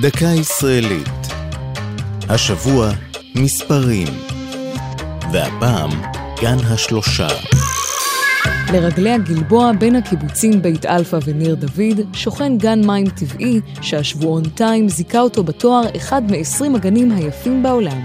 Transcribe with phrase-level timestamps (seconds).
[0.00, 1.08] דקה ישראלית.
[2.28, 2.90] השבוע
[3.34, 4.08] מספרים.
[5.32, 5.90] והפעם
[6.40, 7.28] גן השלושה.
[8.72, 15.20] לרגלי הגלבוע בין הקיבוצים בית אלפא וניר דוד שוכן גן מים טבעי שהשבועון TIME זיכה
[15.20, 18.00] אותו בתואר אחד מ-20 הגנים היפים בעולם.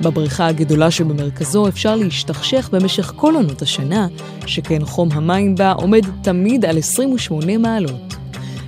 [0.00, 4.06] בבריכה הגדולה שבמרכזו אפשר להשתכשך במשך כל עונות השנה,
[4.46, 8.18] שכן חום המים בה עומד תמיד על 28 מעלות.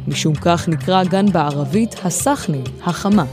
[0.09, 3.25] משום כך נקרא הגן בערבית הסחנה, החמה.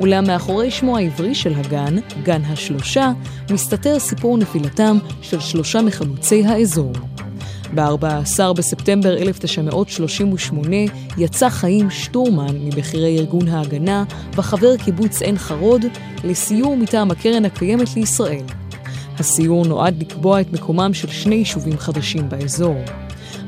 [0.00, 3.12] אולם מאחורי שמו העברי של הגן, גן השלושה,
[3.50, 6.92] מסתתר סיפור נפילתם של שלושה מחלוצי האזור.
[7.74, 10.76] ב-14 בספטמבר 1938
[11.18, 14.04] יצא חיים שטורמן מבכירי ארגון ההגנה
[14.34, 15.84] וחבר קיבוץ עין חרוד
[16.24, 18.44] לסיור מטעם הקרן הקיימת לישראל.
[19.20, 22.76] הסיור נועד לקבוע את מקומם של שני יישובים חדשים באזור.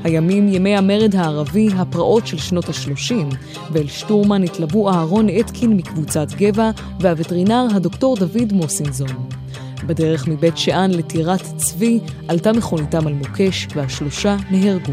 [0.04, 3.34] הימים ימי המרד הערבי, הפרעות של שנות ה-30,
[3.72, 9.28] ואל שטורמן התלוו אהרון אתקין מקבוצת גבע והווטרינר הדוקטור דוד מוסינזון.
[9.86, 14.92] בדרך מבית שאן לטירת צבי עלתה מכוניתם על מוקש והשלושה נהרגו.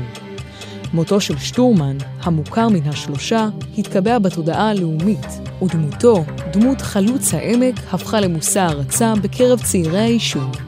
[0.94, 5.28] מותו של שטורמן, המוכר מן השלושה, התקבע בתודעה הלאומית,
[5.62, 10.67] ודמותו, דמות חלוץ העמק, הפכה למושא הערצה בקרב צעירי היישוב.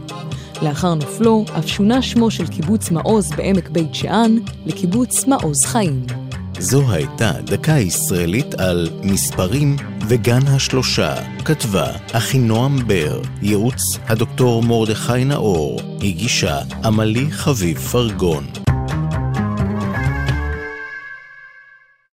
[0.62, 6.06] לאחר נופלו, אף שונה שמו של קיבוץ מעוז בעמק בית שאן לקיבוץ מעוז חיים.
[6.60, 9.76] זו הייתה דקה ישראלית על מספרים
[10.08, 11.16] וגן השלושה.
[11.46, 18.59] כתבה אחינועם בר, ייעוץ הדוקטור מרדכי נאור, הגישה עמלי חביב פרגון.